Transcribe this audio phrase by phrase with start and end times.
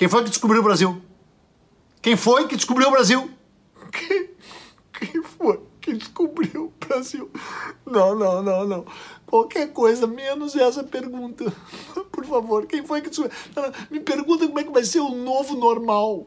[0.00, 0.98] Quem foi que descobriu o Brasil?
[2.00, 3.30] Quem foi que descobriu o Brasil?
[3.92, 4.30] Quem,
[4.98, 7.30] quem foi que descobriu o Brasil?
[7.84, 8.86] Não, não, não, não.
[9.26, 11.52] Qualquer coisa, menos essa pergunta.
[12.10, 13.36] Por favor, quem foi que descobriu?
[13.90, 16.26] Me pergunta como é que vai ser o novo normal.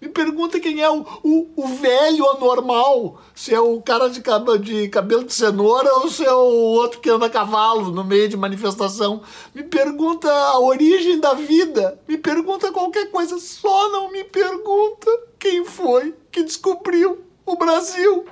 [0.00, 3.18] Me pergunta quem é o, o, o, velho anormal.
[3.34, 4.20] Se é o cara de,
[4.60, 8.28] de cabelo de cenoura ou se é o outro que anda a cavalo no meio
[8.28, 9.22] de manifestação.
[9.54, 11.98] Me pergunta a origem da vida.
[12.06, 13.38] Me pergunta qualquer coisa.
[13.38, 18.26] Só não me pergunta quem foi que descobriu o Brasil.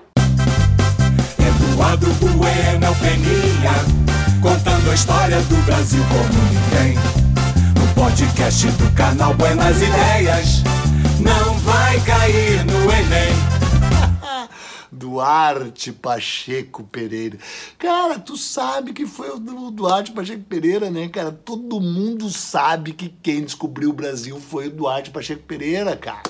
[1.39, 2.07] Eduardo
[2.37, 3.73] Bueno é Peninha,
[4.43, 6.99] contando a história do Brasil como ninguém.
[7.81, 10.63] No podcast do canal Buenas Ideias
[15.05, 17.37] Duarte Pacheco Pereira.
[17.79, 21.31] Cara, tu sabe que foi o Duarte Pacheco Pereira, né, cara?
[21.31, 26.23] Todo mundo sabe que quem descobriu o Brasil foi o Duarte Pacheco Pereira, cara.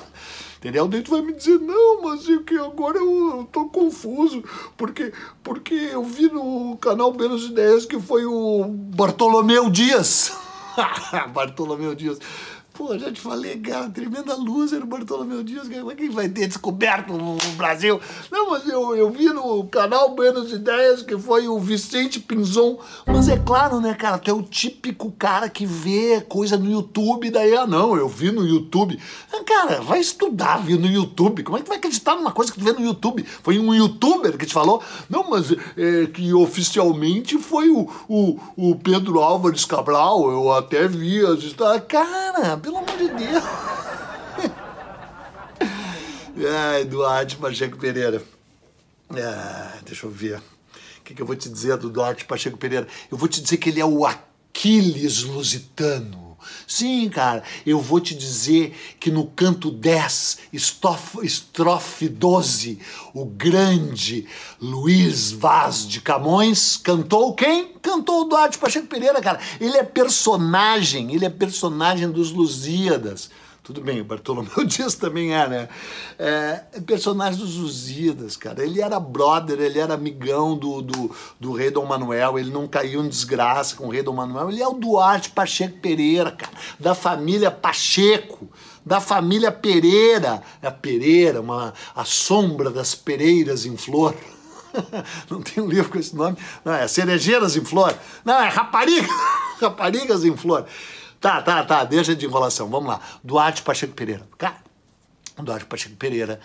[0.59, 0.89] Entendeu?
[0.89, 4.43] Daí tu vai me dizer, não, mas é que agora eu, eu tô confuso,
[4.77, 10.33] porque, porque eu vi no canal Menos Ideias que foi o Bartolomeu Dias.
[11.33, 12.19] Bartolomeu Dias.
[12.75, 17.53] Pô, já te falei, cara, tremenda loser o Bartolomeu Dias, quem vai ter descoberto o
[17.57, 18.01] Brasil?
[18.33, 22.77] Não, mas eu, eu vi no canal Menos Ideias que foi o Vicente Pinzon.
[23.07, 27.31] Mas é claro, né, cara, tu é o típico cara que vê coisa no YouTube,
[27.31, 28.99] daí, ah, não, eu vi no YouTube.
[29.33, 31.45] Ah, cara, vai estudar, vi no YouTube.
[31.45, 33.25] Como é que tu vai acreditar numa coisa que tu vê no YouTube?
[33.45, 34.83] Foi um youtuber que te falou?
[35.09, 41.25] Não, mas é, que oficialmente foi o, o, o Pedro Álvares Cabral, eu até vi
[41.25, 41.85] as histórias.
[41.87, 43.45] Cara, pelo amor de Deus.
[46.73, 48.23] Ai, Duarte Pacheco Pereira.
[49.11, 50.39] Ah, deixa eu ver.
[50.39, 52.89] O que, que eu vou te dizer do Duarte Pacheco Pereira?
[53.11, 56.34] Eu vou te dizer que ele é o Aquiles lusitano.
[56.67, 62.79] Sim, cara, eu vou te dizer que no canto 10, estrofe, estrofe 12,
[63.13, 64.27] o grande
[64.61, 67.73] Luiz Vaz de Camões cantou quem?
[67.83, 69.39] Cantou o Duarte Pacheco Pereira, cara.
[69.61, 73.31] Ele é personagem, ele é personagem dos Lusíadas.
[73.65, 75.69] Tudo bem, o Bartolomeu Dias também é, né?
[76.19, 78.63] É, é, personagem dos Lusíadas, cara.
[78.63, 81.11] Ele era brother, ele era amigão do, do,
[81.41, 84.51] do rei Dom Manuel, ele não caiu em desgraça com o rei Dom Manuel.
[84.51, 88.47] Ele é o Duarte Pacheco Pereira, cara, da família Pacheco,
[88.85, 90.43] da família Pereira.
[90.61, 94.15] É a Pereira, uma, a sombra das Pereiras em flor.
[95.31, 96.37] não tem um livro com esse nome.
[96.63, 97.97] Não, é Cerejeiras em Flor.
[98.25, 99.09] Não, é Rapariga.
[99.59, 100.67] Raparigas em Flor.
[101.21, 102.69] Tá, tá, tá, deixa de enrolação.
[102.69, 103.01] Vamos lá.
[103.23, 104.29] Duarte Pacheco Pereira.
[104.37, 104.63] Cara,
[105.43, 106.41] Duarte Pacheco Pereira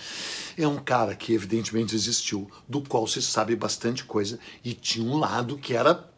[0.57, 5.17] é um cara que evidentemente existiu, do qual se sabe bastante coisa, e tinha um
[5.17, 6.09] lado que era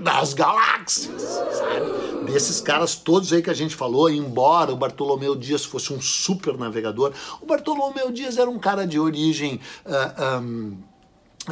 [0.00, 2.24] das galáxias, sabe?
[2.32, 6.56] Desses caras todos aí que a gente falou, embora o Bartolomeu Dias fosse um super
[6.56, 9.60] navegador, o Bartolomeu Dias era um cara de origem.
[9.84, 10.78] Uh, um,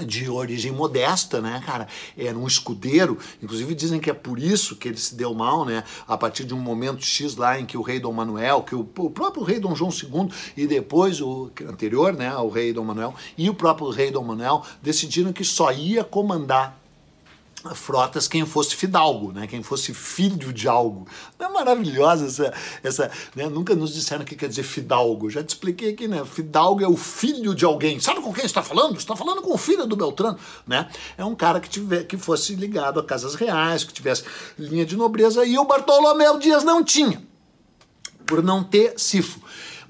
[0.07, 1.87] de origem modesta, né, cara?
[2.17, 5.85] Era um escudeiro, inclusive dizem que é por isso que ele se deu mal, né?
[6.09, 8.81] A partir de um momento X lá em que o rei Dom Manuel, que o,
[8.81, 13.15] o próprio rei Dom João II e depois o anterior, né, o rei Dom Manuel
[13.37, 16.82] e o próprio rei Dom Manuel decidiram que só ia comandar
[17.75, 19.47] frotas quem fosse fidalgo, né?
[19.47, 21.07] quem fosse filho de algo.
[21.39, 22.53] Não é maravilhosa essa.
[22.83, 23.49] essa né?
[23.49, 25.31] Nunca nos disseram o que quer dizer fidalgo.
[25.31, 26.25] Já te expliquei aqui, né?
[26.25, 28.01] Fidalgo é o filho de alguém.
[28.01, 28.97] Sabe com quem está falando?
[28.97, 30.39] Está falando com o filho do Beltrano.
[30.67, 30.89] Né?
[31.17, 34.25] É um cara que, tiver, que fosse ligado a casas reais, que tivesse
[34.59, 37.23] linha de nobreza, e o Bartolomeu Dias não tinha,
[38.27, 39.42] por não ter cifo.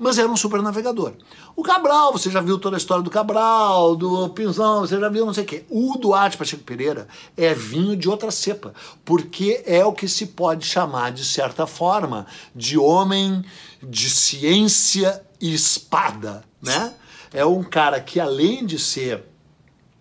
[0.03, 1.13] Mas era um super navegador.
[1.55, 5.25] O Cabral, você já viu toda a história do Cabral, do Pinzão, você já viu
[5.25, 5.65] não sei o quê.
[5.71, 8.75] O Duarte Pacheco Pereira é vinho de outra cepa,
[9.05, 13.45] porque é o que se pode chamar, de certa forma, de homem
[13.81, 16.95] de ciência e espada, né?
[17.33, 19.23] É um cara que, além de ser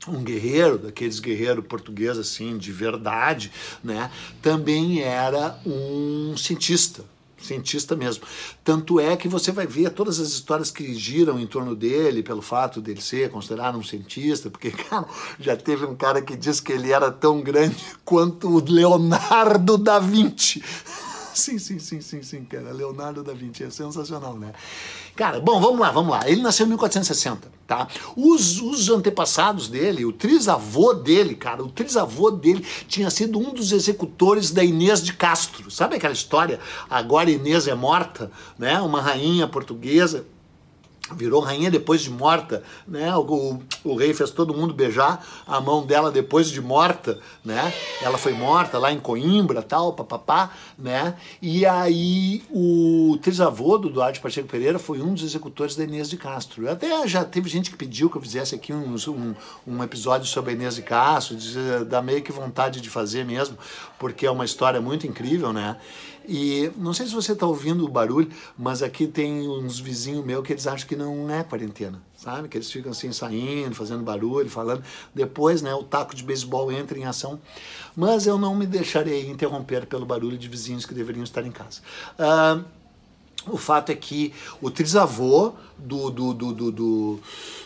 [0.08, 3.52] um guerreiro, daqueles guerreiros portugueses assim, de verdade,
[3.84, 4.10] né?
[4.42, 7.06] Também era um cientista,
[7.42, 8.24] cientista mesmo.
[8.64, 12.42] Tanto é que você vai ver todas as histórias que giram em torno dele, pelo
[12.42, 15.06] fato dele ser considerado um cientista, porque, cara,
[15.40, 20.00] já teve um cara que disse que ele era tão grande quanto o Leonardo da
[20.00, 20.64] Vinci.
[21.36, 22.72] Sim, sim, sim, sim, sim, cara.
[22.72, 24.54] Leonardo da Vinci é sensacional, né?
[25.16, 26.30] Cara, bom, vamos lá, vamos lá.
[26.30, 27.88] Ele nasceu em 1460, tá?
[28.16, 33.72] Os, os antepassados dele, o trisavô dele, cara, o trisavô dele tinha sido um dos
[33.72, 35.72] executores da Inês de Castro.
[35.72, 36.60] Sabe aquela história?
[36.90, 38.80] Agora Inês é morta, né?
[38.82, 40.26] Uma rainha portuguesa
[41.16, 43.16] virou rainha depois de morta, né?
[43.16, 47.74] O, o, rei fez todo mundo beijar a mão dela depois de morta, né?
[48.02, 51.16] Ela foi morta lá em Coimbra, tal, papapá, né?
[51.42, 56.18] E aí o trisavô do Duarte Pacheco Pereira foi um dos executores da Inês de
[56.18, 56.70] Castro.
[56.70, 59.36] Até já teve gente que pediu que eu fizesse aqui um, um,
[59.68, 61.38] um episódio sobre a Inês de Castro,
[61.88, 63.58] dá meio que vontade de fazer mesmo,
[64.00, 65.78] porque é uma história muito incrível, né?
[66.28, 70.46] E não sei se você está ouvindo o barulho, mas aqui tem uns vizinhos meus
[70.46, 72.48] que eles acham que não é quarentena, sabe?
[72.48, 74.84] Que eles ficam assim saindo, fazendo barulho, falando.
[75.14, 77.40] Depois, né, o taco de beisebol entra em ação.
[77.96, 81.82] Mas eu não me deixarei interromper pelo barulho de vizinhos que deveriam estar em casa.
[82.18, 82.64] Uh,
[83.48, 87.20] o fato é que o trisavô do, do, do, do, do,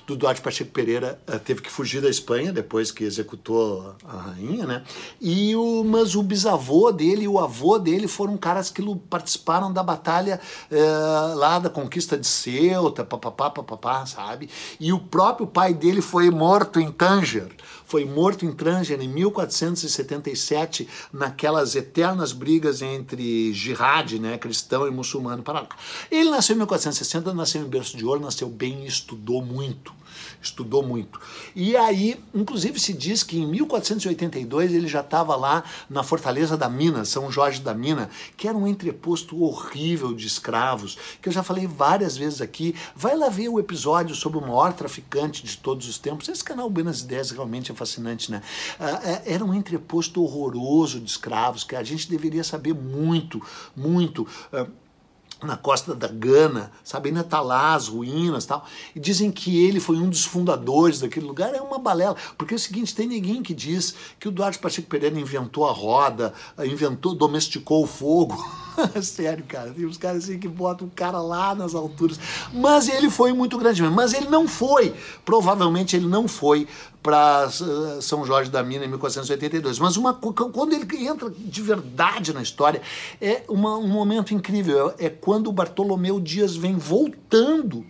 [0.08, 4.66] do Duarte Pacheco Pereira uh, teve que fugir da Espanha depois que executou a rainha,
[4.66, 4.84] né?
[5.20, 9.84] E o, mas o bisavô dele e o avô dele foram caras que participaram da
[9.84, 10.40] batalha
[10.72, 14.50] uh, lá da conquista de Ceuta, papapá, papapá, sabe?
[14.80, 17.50] E o próprio pai dele foi morto em Tanger
[17.86, 25.44] foi morto em Trângena em 1477, naquelas eternas brigas entre jihad, né, cristão e muçulmano,
[25.44, 25.70] para lá.
[26.12, 29.94] Ele nasceu em 1460, nasceu em berço de ouro, nasceu bem e estudou muito
[30.42, 31.20] estudou muito.
[31.56, 36.70] E aí, inclusive, se diz que em 1482 ele já estava lá na Fortaleza da
[36.70, 41.44] Mina, São Jorge da Mina, que era um entreposto horrível de escravos, que eu já
[41.44, 42.76] falei várias vezes aqui.
[42.96, 46.28] Vai lá ver o episódio sobre o maior traficante de todos os tempos.
[46.28, 48.42] Esse canal Buenas Ideias realmente é fascinante, né?
[48.80, 53.42] Ah, é, era um entreposto horroroso de escravos que a gente deveria saber muito,
[53.76, 54.28] muito.
[55.44, 57.10] Na costa da Gana, sabe?
[57.10, 58.66] Ainda tá lá as ruínas tal.
[58.96, 61.54] E dizem que ele foi um dos fundadores daquele lugar.
[61.54, 62.16] É uma balela.
[62.38, 65.72] Porque é o seguinte, tem ninguém que diz que o Duarte Pacheco Pereira inventou a
[65.72, 68.36] roda, inventou, domesticou o fogo.
[69.02, 69.72] Sério, cara.
[69.72, 72.20] Tem uns caras assim que botam o cara lá nas alturas.
[72.54, 73.96] Mas ele foi muito grande mesmo.
[73.96, 74.94] Mas ele não foi.
[75.24, 76.68] Provavelmente ele não foi
[77.06, 79.78] para eh, São Jorge da Mina em 1482.
[79.78, 82.82] Mas uma, quando ele entra de verdade na história,
[83.22, 84.90] é uma, um momento incrível.
[84.98, 87.86] É, é quando o Bartolomeu Dias vem voltando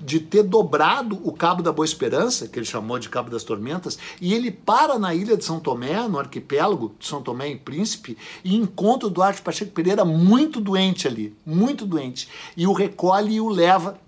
[0.00, 3.98] de ter dobrado o Cabo da Boa Esperança, que ele chamou de Cabo das Tormentas,
[4.20, 8.16] e ele para na ilha de São Tomé, no arquipélago de São Tomé e Príncipe,
[8.44, 13.40] e encontra o Duarte Pacheco Pereira muito doente ali, muito doente, e o recolhe e
[13.40, 13.98] o leva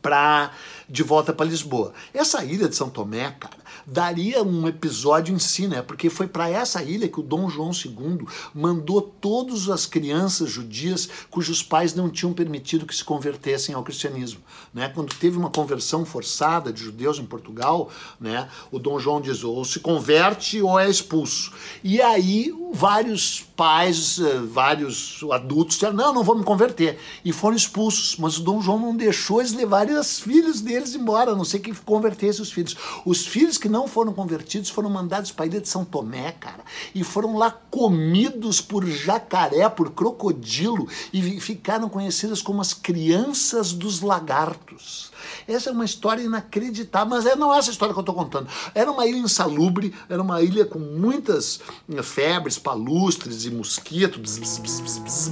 [0.00, 0.52] para
[0.88, 1.92] de volta para Lisboa.
[2.12, 3.56] Essa ilha de São Tomé, cara,
[3.86, 5.82] daria um episódio em si, né?
[5.82, 11.08] Porque foi para essa ilha que o Dom João II mandou todas as crianças judias
[11.30, 14.40] cujos pais não tinham permitido que se convertessem ao cristianismo,
[14.72, 14.88] né?
[14.88, 17.90] Quando teve uma conversão forçada de judeus em Portugal,
[18.20, 18.48] né?
[18.70, 21.52] O Dom João diz ou se converte ou é expulso.
[21.82, 26.98] E aí vários pais, eh, vários adultos disseram, não, não vou me converter.
[27.24, 28.16] E foram expulsos.
[28.16, 31.58] Mas o Dom João não deixou eles levarem os filhos deles embora, a não ser
[31.58, 32.76] que convertesse os filhos.
[33.04, 36.64] Os filhos que não foram convertidos foram mandados para a ilha de São Tomé, cara.
[36.94, 40.88] E foram lá comidos por jacaré, por crocodilo.
[41.12, 45.10] E ficaram conhecidas como as crianças dos lagartos.
[45.46, 48.48] Essa é uma história inacreditável, mas é, não é essa história que eu estou contando.
[48.74, 54.38] Era uma ilha insalubre, era uma ilha com muitas eh, febres, palustres e mosquitos,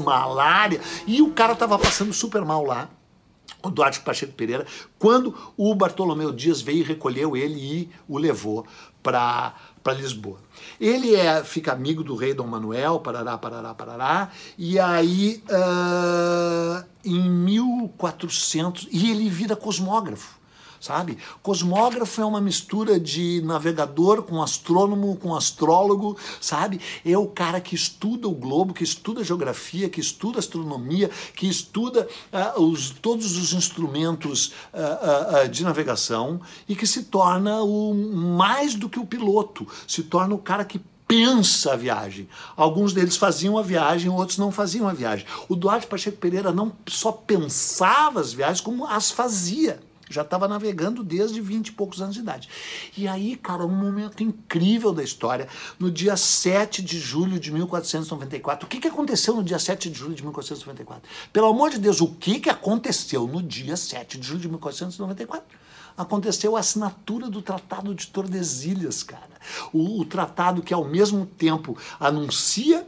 [0.04, 2.88] malária, e o cara estava passando super mal lá
[3.62, 4.66] o Duarte Pacheco Pereira,
[4.98, 8.66] quando o Bartolomeu Dias veio e recolheu ele e o levou
[9.02, 9.54] para
[9.96, 10.38] Lisboa.
[10.80, 17.28] Ele é, fica amigo do rei Dom Manuel, parará, parará, parará, e aí uh, em
[17.28, 20.37] 1400, e ele vira cosmógrafo
[20.80, 21.18] sabe?
[21.42, 26.80] Cosmógrafo é uma mistura de navegador com astrônomo, com astrólogo, sabe?
[27.04, 32.08] É o cara que estuda o globo, que estuda geografia, que estuda astronomia, que estuda
[32.32, 38.74] uh, os, todos os instrumentos uh, uh, de navegação e que se torna o mais
[38.74, 42.28] do que o piloto, se torna o cara que pensa a viagem.
[42.54, 45.26] Alguns deles faziam a viagem, outros não faziam a viagem.
[45.48, 49.80] O Duarte Pacheco Pereira não só pensava as viagens, como as fazia.
[50.10, 52.48] Já estava navegando desde 20 e poucos anos de idade.
[52.96, 55.48] E aí, cara, um momento incrível da história.
[55.78, 58.66] No dia 7 de julho de 1494.
[58.66, 61.08] O que, que aconteceu no dia 7 de julho de 1494?
[61.32, 65.58] Pelo amor de Deus, o que, que aconteceu no dia 7 de julho de 1494?
[65.98, 69.28] aconteceu a assinatura do Tratado de Tordesilhas, cara.
[69.72, 72.86] O, o, tratado que ao mesmo tempo anuncia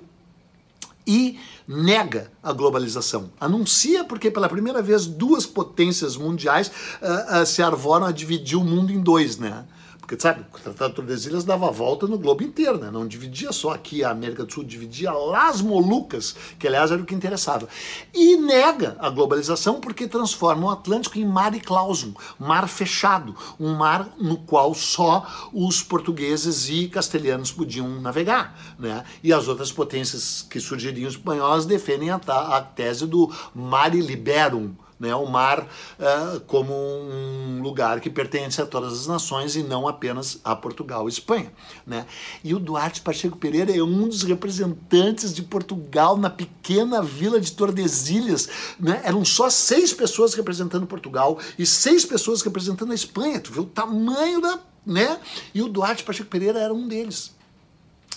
[1.10, 3.32] e nega a globalização.
[3.40, 6.70] Anuncia porque pela primeira vez duas potências mundiais
[7.02, 9.64] uh, uh, se arvoram a dividir o mundo em dois, né?
[10.10, 12.90] Porque sabe, o Tratado de Tordesilhas dava a volta no globo inteiro, né?
[12.90, 17.04] Não dividia só aqui a América do Sul, dividia las Molucas, que aliás era o
[17.04, 17.68] que interessava.
[18.12, 23.72] E nega a globalização porque transforma o Atlântico em mar e clausum, mar fechado, um
[23.72, 29.04] mar no qual só os portugueses e castelhanos podiam navegar, né?
[29.22, 35.14] E as outras potências que surgiriam espanholas defendem a, a tese do mare liberum, né,
[35.14, 40.38] o mar uh, como um lugar que pertence a todas as nações e não apenas
[40.44, 41.50] a Portugal e Espanha.
[41.86, 42.04] Né?
[42.44, 47.50] E o Duarte Pacheco Pereira é um dos representantes de Portugal na pequena vila de
[47.52, 48.48] Tordesilhas.
[48.78, 49.00] Né?
[49.02, 53.40] Eram só seis pessoas representando Portugal e seis pessoas representando a Espanha.
[53.40, 54.60] Tu vê o tamanho da.
[54.84, 55.18] Né?
[55.54, 57.34] E o Duarte Pacheco Pereira era um deles.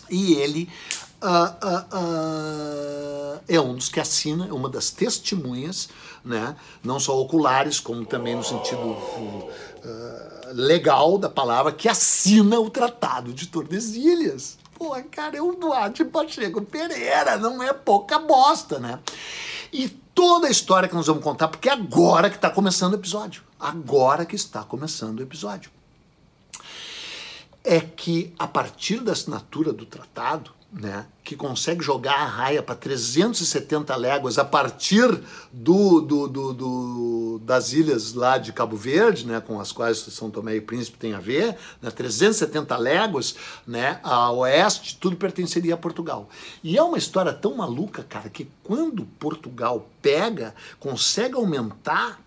[0.09, 0.69] E ele
[1.23, 5.89] uh, uh, é um dos que assina, uma das testemunhas
[6.23, 6.55] né?
[6.83, 8.97] não só oculares, como também no sentido
[10.53, 14.57] legal da palavra, que assina o Tratado de Tordesilhas.
[14.75, 18.99] Pô, cara, é o Duarte Pacheco Pereira, não é pouca bosta, né?
[19.71, 22.97] E toda a história que nós vamos contar, porque é agora que está começando o
[22.97, 23.43] episódio.
[23.59, 25.71] Agora que está começando o episódio.
[27.63, 32.75] É que a partir da assinatura do tratado, né, que consegue jogar a raia para
[32.75, 39.39] 370 léguas a partir do, do, do, do, das ilhas lá de Cabo Verde, né,
[39.39, 43.35] com as quais São Tomé e Príncipe tem a ver, né, 370 léguas
[43.67, 46.27] né, a oeste, tudo pertenceria a Portugal.
[46.63, 52.22] E é uma história tão maluca, cara, que quando Portugal pega, consegue aumentar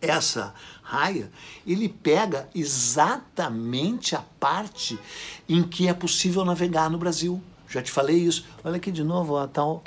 [0.00, 1.30] essa raia,
[1.66, 4.98] ele pega exatamente a parte
[5.48, 7.40] em que é possível navegar no Brasil.
[7.68, 8.44] Já te falei isso.
[8.64, 9.82] Olha aqui de novo, a tal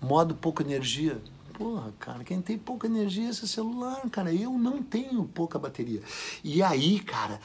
[0.00, 1.20] modo pouca energia.
[1.52, 4.32] Porra, cara, quem tem pouca energia é esse celular, cara.
[4.32, 6.02] Eu não tenho pouca bateria.
[6.42, 7.40] E aí, cara,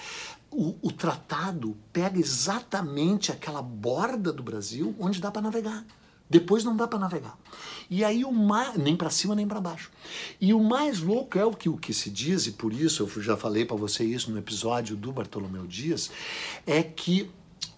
[0.49, 5.85] o, o tratado pega exatamente aquela borda do Brasil onde dá para navegar.
[6.29, 7.37] Depois não dá para navegar.
[7.89, 9.89] E aí o mais, nem para cima nem para baixo.
[10.39, 13.21] E o mais louco é o que o que se diz e por isso eu
[13.23, 16.11] já falei para você isso no episódio do Bartolomeu Dias,
[16.67, 17.31] é que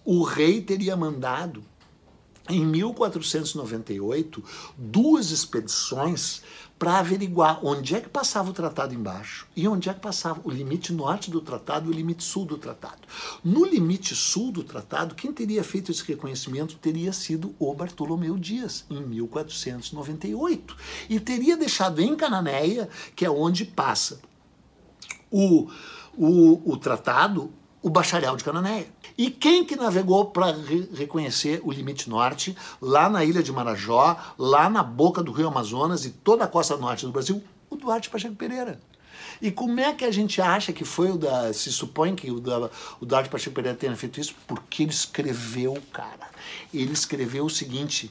[0.04, 1.64] o rei teria mandado
[2.48, 4.44] em 1498
[4.76, 6.42] duas expedições
[6.82, 10.50] para averiguar onde é que passava o tratado embaixo e onde é que passava o
[10.50, 13.02] limite norte do tratado e o limite sul do tratado.
[13.44, 18.84] No limite sul do tratado, quem teria feito esse reconhecimento teria sido o Bartolomeu Dias,
[18.90, 20.76] em 1498.
[21.08, 24.20] E teria deixado em Cananéia, que é onde passa
[25.30, 25.70] o,
[26.16, 28.86] o, o tratado, o bacharel de Cananéia.
[29.18, 34.16] E quem que navegou para re reconhecer o limite norte, lá na ilha de Marajó,
[34.38, 37.42] lá na boca do rio Amazonas e toda a costa norte do Brasil?
[37.68, 38.80] O Duarte Pacheco Pereira.
[39.40, 41.52] E como é que a gente acha que foi o da.
[41.52, 42.70] Se supõe que o, da,
[43.00, 44.34] o Duarte Pacheco Pereira tenha feito isso?
[44.46, 46.30] Porque ele escreveu, cara.
[46.72, 48.10] Ele escreveu o seguinte: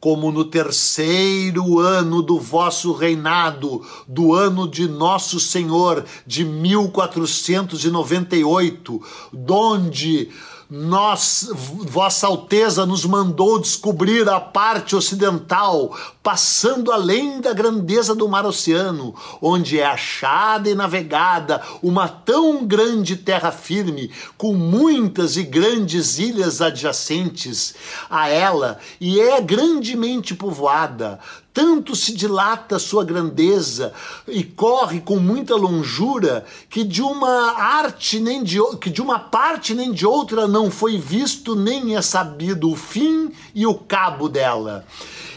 [0.00, 10.30] como no terceiro ano do vosso reinado, do ano de nosso Senhor, de 1498, donde
[10.70, 18.46] nós, Vossa Alteza nos mandou descobrir a parte ocidental, passando além da grandeza do mar
[18.46, 19.12] oceano,
[19.42, 26.62] onde é achada e navegada uma tão grande terra firme, com muitas e grandes ilhas
[26.62, 27.74] adjacentes
[28.08, 31.18] a ela, e é grandemente povoada,
[31.52, 33.92] tanto se dilata sua grandeza
[34.26, 39.74] e corre com muita longura que de uma arte nem de que de uma parte
[39.74, 44.86] nem de outra não foi visto nem é sabido o fim e o cabo dela.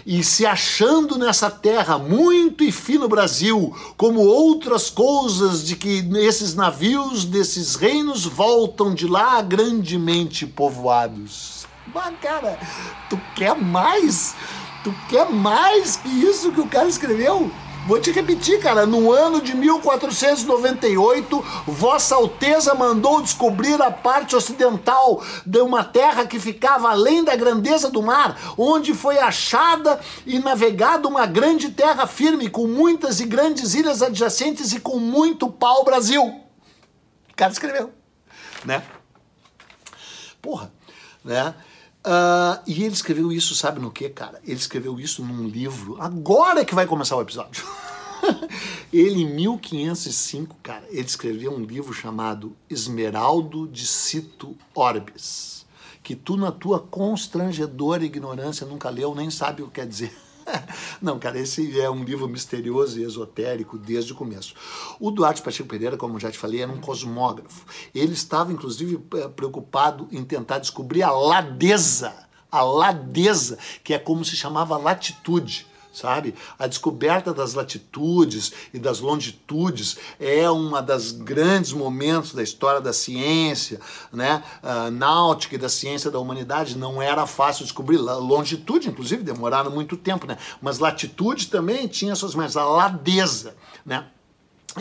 [0.05, 6.53] E se achando nessa terra muito e fino Brasil, como outras coisas de que esses
[6.53, 11.65] navios desses reinos voltam de lá grandemente povoados.
[11.93, 12.59] Mas, cara,
[13.09, 14.35] tu quer mais?
[14.83, 17.49] Tu quer mais que isso que o cara escreveu?
[17.85, 18.85] Vou te repetir, cara.
[18.85, 26.39] No ano de 1498, Vossa Alteza mandou descobrir a parte ocidental de uma terra que
[26.39, 32.49] ficava além da grandeza do mar, onde foi achada e navegada uma grande terra firme,
[32.49, 36.23] com muitas e grandes ilhas adjacentes e com muito pau-brasil.
[36.23, 37.91] O cara escreveu,
[38.63, 38.81] né?
[40.41, 40.71] Porra,
[41.23, 41.53] né?
[42.05, 44.41] Uh, e ele escreveu isso, sabe no que, cara?
[44.43, 45.95] Ele escreveu isso num livro.
[46.01, 47.65] Agora é que vai começar o episódio.
[48.91, 55.65] ele, em 1505, cara, ele escreveu um livro chamado Esmeraldo de Cito Orbis,
[56.03, 60.13] que tu, na tua constrangedora ignorância, nunca leu, nem sabe o que quer dizer.
[61.01, 64.53] Não, cara, esse é um livro misterioso e esotérico desde o começo.
[64.99, 67.65] O Duarte Pacheco Pereira, como já te falei, era um cosmógrafo.
[67.93, 68.97] Ele estava, inclusive,
[69.35, 72.13] preocupado em tentar descobrir a ladeza,
[72.51, 76.33] a ladeza, que é como se chamava latitude sabe?
[76.57, 82.91] A descoberta das latitudes e das longitudes é uma das grandes momentos da história da
[82.91, 83.79] ciência,
[84.11, 84.43] né?
[84.63, 86.77] Uh, náutica e da ciência da humanidade.
[86.77, 90.37] Não era fácil descobrir longitude, inclusive demoraram muito tempo, né?
[90.61, 94.07] Mas latitude também tinha suas mais a ladeza, né?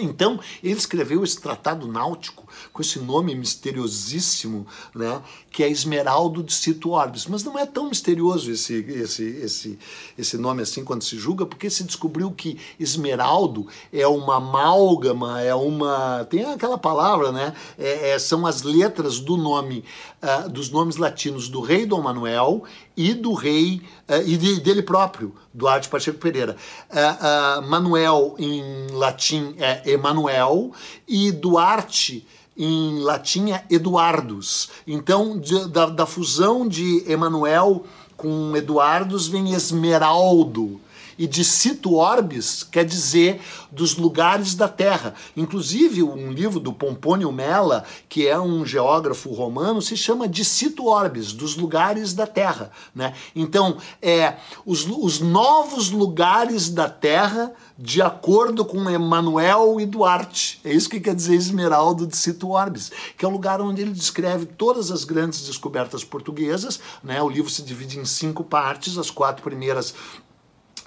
[0.01, 5.21] Então, ele escreveu esse tratado náutico com esse nome misteriosíssimo, né,
[5.51, 7.27] que é Esmeraldo de Cito Orbis.
[7.27, 9.79] Mas não é tão misterioso esse, esse, esse,
[10.17, 15.55] esse nome assim quando se julga, porque se descobriu que Esmeraldo é uma amálgama, é
[15.55, 16.27] uma.
[16.31, 17.55] tem aquela palavra, né?
[17.79, 19.85] É, é, são as letras do nome,
[20.23, 22.65] uh, dos nomes latinos do rei Dom Manuel
[22.97, 26.57] e do rei, uh, e de, dele próprio, Duarte Pacheco Pereira.
[26.91, 30.73] Uh, Manuel em latim é Emanuel
[31.07, 34.71] e Duarte em latim é Eduardos.
[34.87, 37.85] Então, de, da, da fusão de Emanuel
[38.17, 40.81] com Eduardos vem Esmeraldo
[41.19, 43.41] e de situ orbis quer dizer
[43.71, 45.15] dos lugares da Terra.
[45.37, 50.87] Inclusive, um livro do Pompônio Mela, que é um geógrafo romano, se chama de situ
[50.87, 52.71] orbis, dos lugares da Terra.
[52.95, 53.15] Né?
[53.35, 60.61] Então, é os, os novos lugares da Terra de acordo com Emmanuel e Duarte.
[60.63, 63.91] É isso que quer dizer Esmeraldo de Situ Orbis, que é o lugar onde ele
[63.91, 66.79] descreve todas as grandes descobertas portuguesas.
[67.03, 67.21] Né?
[67.23, 69.95] O livro se divide em cinco partes, as quatro primeiras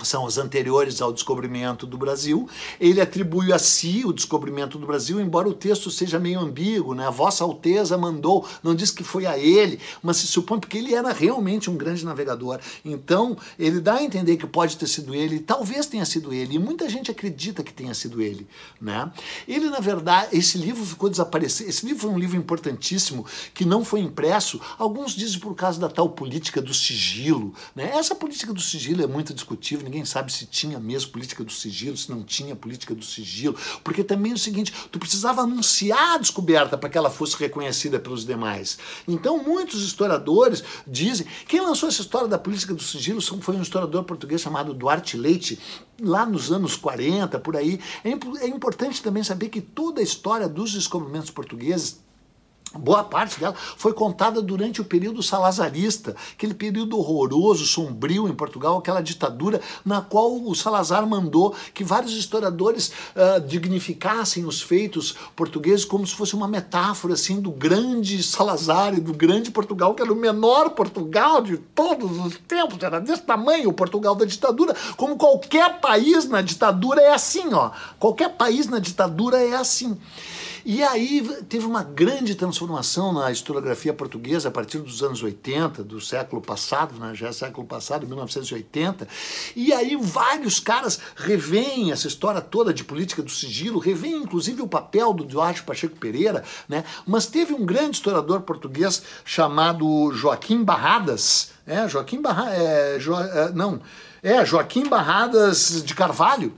[0.03, 2.49] são os anteriores ao descobrimento do Brasil.
[2.79, 7.09] Ele atribui a si o descobrimento do Brasil, embora o texto seja meio ambíguo, né?
[7.09, 11.11] Vossa Alteza mandou, não diz que foi a ele, mas se supõe porque ele era
[11.13, 12.59] realmente um grande navegador.
[12.83, 16.59] Então, ele dá a entender que pode ter sido ele, talvez tenha sido ele, e
[16.59, 18.47] muita gente acredita que tenha sido ele,
[18.79, 19.11] né?
[19.47, 21.69] Ele, na verdade, esse livro ficou desaparecido.
[21.69, 24.59] Esse livro foi um livro importantíssimo que não foi impresso.
[24.77, 27.91] Alguns dizem por causa da tal política do sigilo, né?
[27.95, 31.95] Essa política do sigilo é muito discutível ninguém sabe se tinha mesmo política do sigilo,
[31.95, 36.17] se não tinha política do sigilo, porque também é o seguinte, tu precisava anunciar a
[36.17, 38.77] descoberta para que ela fosse reconhecida pelos demais.
[39.07, 44.03] Então, muitos historiadores dizem, quem lançou essa história da política do sigilo foi um historiador
[44.03, 45.59] português chamado Duarte Leite,
[46.01, 47.79] lá nos anos 40, por aí.
[48.03, 48.09] É,
[48.43, 52.03] é importante também saber que toda a história dos descobrimentos portugueses
[52.77, 58.77] Boa parte dela foi contada durante o período salazarista, aquele período horroroso, sombrio em Portugal,
[58.77, 65.85] aquela ditadura na qual o Salazar mandou que vários historiadores uh, dignificassem os feitos portugueses
[65.85, 70.11] como se fosse uma metáfora assim do grande Salazar e do grande Portugal, que era
[70.11, 75.15] o menor Portugal de todos os tempos, era desse tamanho o Portugal da ditadura, como
[75.15, 77.71] qualquer país na ditadura é assim, ó.
[77.99, 79.97] Qualquer país na ditadura é assim.
[80.67, 86.01] E aí teve uma grande transformação na historiografia portuguesa a partir dos anos 80, do
[86.01, 87.13] século passado, né?
[87.13, 89.07] já é século passado, 1980.
[89.55, 94.67] E aí vários caras revêem essa história toda de política do sigilo, revêem inclusive o
[94.67, 96.83] papel do Duarte Pacheco Pereira, né?
[97.05, 103.51] mas teve um grande historiador português chamado Joaquim Barradas, é, Joaquim Barradas, é, jo, é,
[103.51, 103.79] não,
[104.23, 106.51] é, Joaquim Barradas de Carvalho,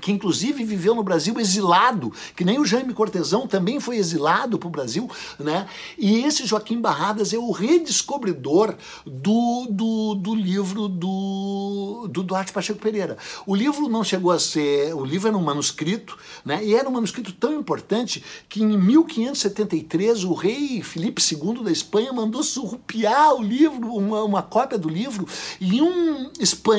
[0.00, 4.68] que inclusive viveu no Brasil exilado, que nem o Jaime Cortesão também foi exilado para
[4.68, 5.66] o Brasil, né?
[5.98, 8.74] E esse Joaquim Barradas é o redescobridor
[9.06, 13.16] do, do, do livro do, do Duarte Pacheco Pereira.
[13.46, 16.64] O livro não chegou a ser, o livro era um manuscrito, né?
[16.64, 22.12] E era um manuscrito tão importante que em 1573 o rei Filipe II da Espanha
[22.12, 25.26] mandou surrupiar o livro, uma, uma cópia do livro,
[25.60, 26.30] e um,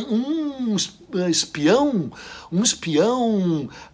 [0.09, 0.75] um
[1.19, 2.11] espião,
[2.51, 3.02] um espião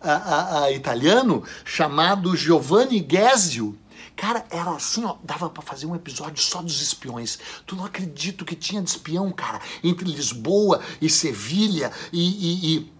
[0.01, 3.77] a, a, a italiano chamado Giovanni Gesio.
[4.15, 7.39] Cara, era assim, ó, dava para fazer um episódio só dos espiões.
[7.65, 12.93] Tu não acredito que tinha de espião, cara, entre Lisboa e Sevilha e, e, e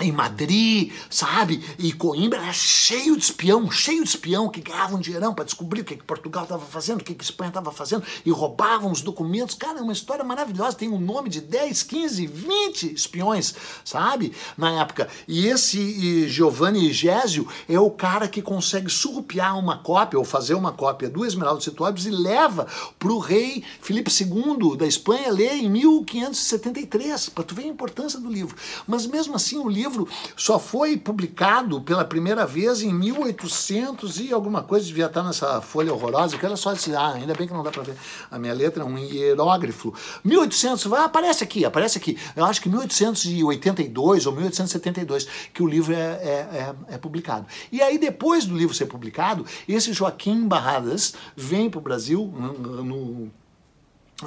[0.00, 1.64] em Madrid, sabe?
[1.78, 5.84] E Coimbra era cheio de espião, cheio de espião que ganhavam dinheirão para descobrir o
[5.84, 9.54] que, que Portugal estava fazendo, o que, que Espanha estava fazendo e roubavam os documentos.
[9.54, 10.76] Cara, é uma história maravilhosa.
[10.76, 14.32] Tem um nome de 10, 15, 20 espiões, sabe?
[14.56, 15.08] Na época.
[15.26, 20.54] E esse e Giovanni Gésio é o cara que consegue surrupiar uma cópia ou fazer
[20.54, 22.66] uma cópia do Esmeralda Situáveis e leva
[22.98, 28.20] para o rei Filipe II da Espanha ler em 1573, para tu ver a importância
[28.20, 28.56] do livro.
[28.86, 34.32] Mas mesmo assim, o livro livro só foi publicado pela primeira vez em 1800 e
[34.32, 37.54] alguma coisa, devia estar nessa folha horrorosa, que era só assim, ah, ainda bem que
[37.54, 37.96] não dá para ver
[38.30, 39.92] a minha letra, é um hierógrafo.
[40.24, 42.18] 1800, ah, aparece aqui, aparece aqui.
[42.36, 47.46] Eu acho que 1882 ou 1872 que o livro é, é, é, é publicado.
[47.72, 53.30] E aí, depois do livro ser publicado, esse Joaquim Barradas vem para o Brasil, no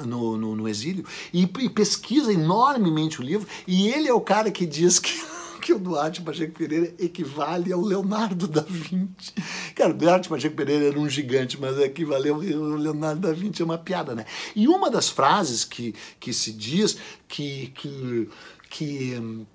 [0.00, 4.50] no, no, no exílio e, e, pesquisa enormemente o livro e ele é o cara
[4.50, 5.22] que diz que,
[5.62, 9.32] que o Duarte Pacheco Pereira equivale ao Leonardo da Vinci.
[9.76, 13.64] Cara, o Duarte Pacheco Pereira era um gigante, mas equivaleu ao Leonardo da Vinci é
[13.64, 14.26] uma piada, né?
[14.56, 16.98] E uma das frases que, que se diz
[17.28, 18.28] que que,
[18.68, 19.46] que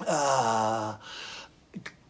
[0.00, 0.98] ah,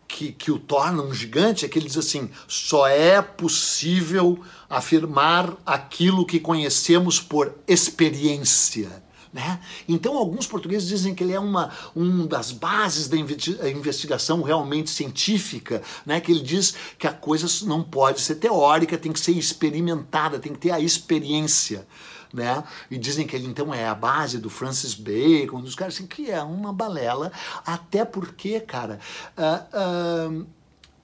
[0.09, 5.57] que, que o torna um gigante é que ele diz assim: só é possível afirmar
[5.65, 9.02] aquilo que conhecemos por experiência.
[9.33, 9.61] Né?
[9.89, 15.83] Então, alguns portugueses dizem que ele é uma, um das bases da investigação realmente científica,
[16.05, 16.21] né?
[16.21, 20.53] que ele diz que a coisa não pode ser teórica, tem que ser experimentada, tem
[20.53, 21.87] que ter a experiência
[22.33, 22.65] né?
[22.91, 26.31] E dizem que ele então é a base do Francis Bacon, dos caras assim, que
[26.31, 27.31] é uma balela,
[27.67, 28.99] até porque, cara,
[29.37, 30.47] uh, uh,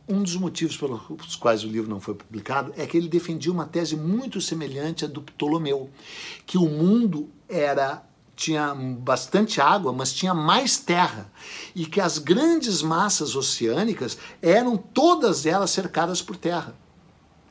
[0.08, 3.66] um dos motivos pelos quais o livro não foi publicado é que ele defendia uma
[3.66, 5.90] tese muito semelhante à do Ptolomeu,
[6.46, 8.07] que o mundo era
[8.38, 11.28] tinha bastante água, mas tinha mais terra,
[11.74, 16.72] e que as grandes massas oceânicas eram todas elas cercadas por terra.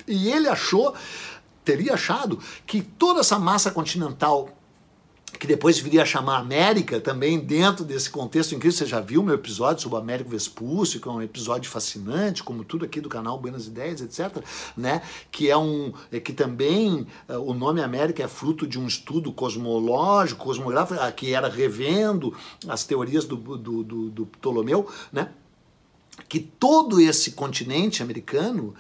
[0.08, 0.96] E ele achou
[1.66, 4.57] teria achado que toda essa massa continental
[5.40, 8.78] que depois viria a chamar América, também dentro desse contexto incrível.
[8.78, 12.86] Você já viu meu episódio sobre Américo Vespúcio, que é um episódio fascinante, como tudo
[12.86, 14.44] aqui do canal Buenas Ideias, etc.
[14.76, 15.02] Né?
[15.32, 15.94] Que é um.
[16.12, 21.34] É que também uh, o nome América é fruto de um estudo cosmológico, cosmográfico, que
[21.34, 22.36] era revendo
[22.68, 25.30] as teorias do, do, do, do Ptolomeu, né?
[26.28, 28.74] Que todo esse continente americano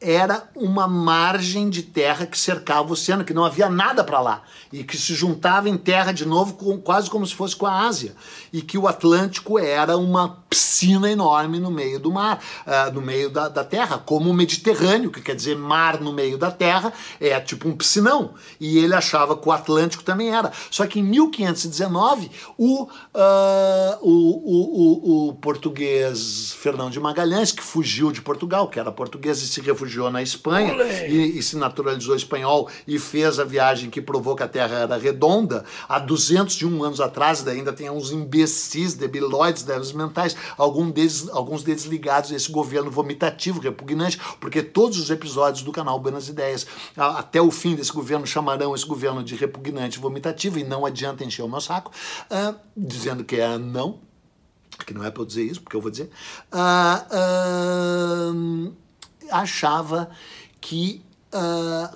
[0.00, 4.42] era uma margem de terra que cercava o oceano, que não havia nada para lá,
[4.72, 7.86] e que se juntava em terra de novo, com, quase como se fosse com a
[7.86, 8.14] Ásia,
[8.52, 13.28] e que o Atlântico era uma piscina enorme no meio do mar, uh, no meio
[13.28, 17.40] da, da, terra, como o Mediterrâneo, que quer dizer mar no meio da terra, é
[17.40, 20.52] tipo um piscinão, e ele achava que o Atlântico também era.
[20.70, 22.88] Só que em 1519, o, uh,
[24.00, 24.10] o,
[24.44, 29.60] o, o, português Fernão de Magalhães, que fugiu de Portugal, que era português e se
[29.60, 30.72] refugiou na Espanha
[31.08, 34.96] e, e, se naturalizou espanhol e fez a viagem que provou que a Terra era
[34.96, 35.64] redonda.
[35.88, 40.92] Há 201 anos atrás, ainda tem uns imbecis, debilóides, débeis mentais, algum
[41.32, 46.28] alguns deles ligados a esse governo vomitativo, repugnante, porque todos os episódios do canal Buenas
[46.28, 51.24] Ideias, até o fim desse governo, chamarão esse governo de repugnante vomitativo e não adianta
[51.24, 51.90] encher o meu saco,
[52.30, 53.98] uh, dizendo que é não,
[54.86, 56.10] que não é para eu dizer isso, porque eu vou dizer.
[56.52, 56.98] Uh,
[58.70, 58.76] uh,
[59.30, 60.10] achava
[60.60, 61.02] que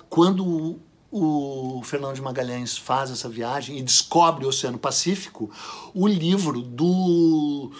[0.09, 0.77] quando
[1.11, 5.49] o Fernando de Magalhães faz essa viagem e descobre o Oceano Pacífico,
[5.93, 7.71] o livro do,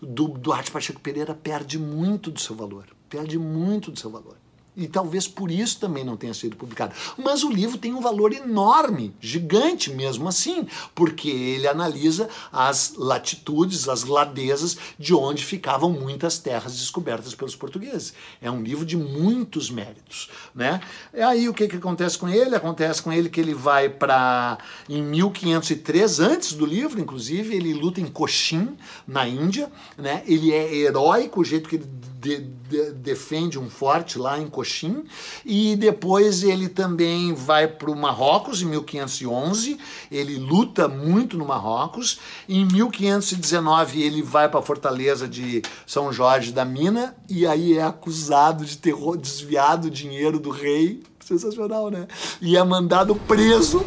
[0.00, 2.86] do Duarte Pacheco Pereira perde muito do seu valor.
[3.08, 4.37] Perde muito do seu valor
[4.78, 6.94] e talvez por isso também não tenha sido publicado.
[7.16, 13.88] Mas o livro tem um valor enorme, gigante mesmo assim, porque ele analisa as latitudes,
[13.88, 18.14] as ladezas de onde ficavam muitas terras descobertas pelos portugueses.
[18.40, 20.80] É um livro de muitos méritos, né?
[21.12, 22.54] E aí o que, que acontece com ele?
[22.54, 28.00] Acontece com ele que ele vai para em 1503, antes do livro, inclusive, ele luta
[28.00, 30.22] em Cochin, na Índia, né?
[30.24, 35.04] Ele é heróico o jeito que ele de, de, defende um forte lá em Coxim
[35.44, 39.78] e depois ele também vai para o Marrocos em 1511,
[40.12, 42.20] ele luta muito no Marrocos.
[42.48, 47.82] Em 1519 ele vai para a fortaleza de São Jorge da Mina e aí é
[47.82, 51.02] acusado de ter desviado dinheiro do rei.
[51.24, 52.06] Sensacional, né?
[52.40, 53.84] E é mandado preso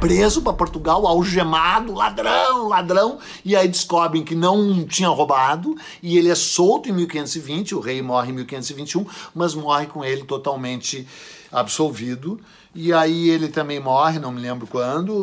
[0.00, 6.30] preso para Portugal, algemado, ladrão, ladrão, e aí descobrem que não tinha roubado, e ele
[6.30, 11.06] é solto em 1520, o rei morre em 1521, mas morre com ele totalmente
[11.50, 12.40] absolvido.
[12.74, 15.14] E aí ele também morre, não me lembro quando,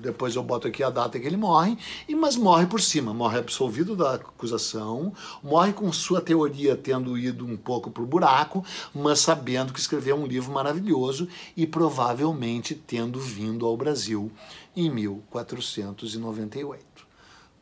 [0.00, 1.76] depois eu boto aqui a data que ele morre,
[2.08, 7.44] e mas morre por cima, morre absolvido da acusação, morre com sua teoria tendo ido
[7.44, 13.66] um pouco pro buraco, mas sabendo que escreveu um livro maravilhoso e provavelmente tendo vindo
[13.66, 14.30] ao Brasil
[14.74, 16.95] em 1498.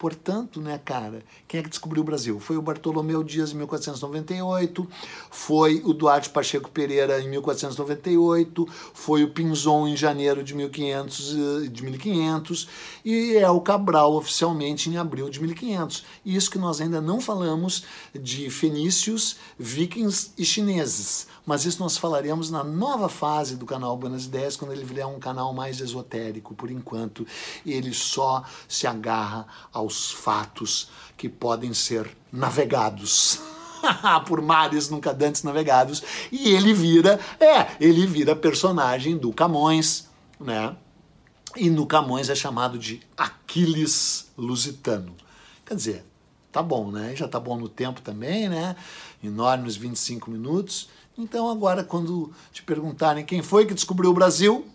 [0.04, 2.38] Portanto, né, cara, quem é que descobriu o Brasil?
[2.38, 4.86] Foi o Bartolomeu Dias em 1498,
[5.30, 11.68] foi o Duarte Pacheco Pereira em 1498, foi o Pinzon em janeiro de 1500, eh,
[11.68, 12.68] de 1500
[13.02, 16.04] e é o Cabral oficialmente em abril de 1500.
[16.22, 22.50] Isso que nós ainda não falamos de fenícios, vikings e chineses mas isso nós falaremos
[22.50, 26.54] na nova fase do canal Buenas Ideias, quando ele vier um canal mais esotérico.
[26.54, 27.26] Por enquanto,
[27.66, 33.40] ele só se agarra aos fatos que podem ser navegados.
[34.26, 36.02] por mares nunca dantes navegados
[36.32, 40.08] e ele vira, é, ele vira personagem do Camões,
[40.40, 40.74] né?
[41.56, 45.14] E no Camões é chamado de Aquiles Lusitano.
[45.64, 46.04] Quer dizer,
[46.50, 47.14] tá bom, né?
[47.14, 48.74] Já tá bom no tempo também, né?
[49.22, 50.88] Enormes 25 minutos.
[51.16, 54.66] Então agora quando te perguntarem quem foi que descobriu o Brasil,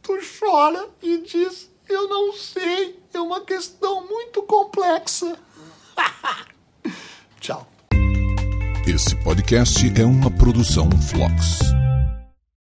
[0.00, 5.38] tu chora e diz: "Eu não sei, é uma questão muito complexa".
[7.40, 7.66] Tchau.
[8.86, 11.60] Esse podcast é uma produção Flux.